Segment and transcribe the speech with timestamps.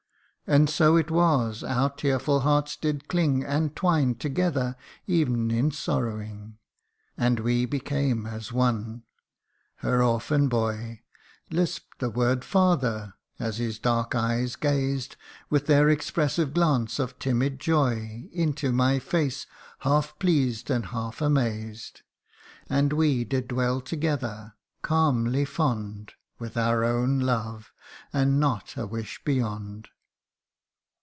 [0.47, 4.75] And so it was our tearful hearts did cling And twine together
[5.07, 6.57] ev'n in sorrowing;
[7.17, 9.03] And we became as one
[9.75, 11.03] her orphan boy
[11.51, 15.15] Lisp'd the word l Father' as his dark eyes gazed,
[15.49, 19.47] With their expressive glance of timid joy, Into my face,
[19.81, 22.01] half pleased and half amazed.
[22.67, 22.83] 46 THE UNDYING ONE.
[22.83, 27.71] And we did dwell together, calmly fond With our own love,
[28.11, 29.87] and not a wish beyond.